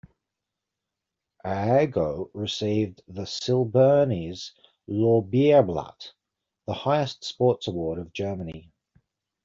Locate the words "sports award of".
7.23-8.11